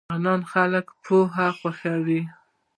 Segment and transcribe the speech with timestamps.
[0.03, 2.21] د شغنان خلک پوهه خوښوي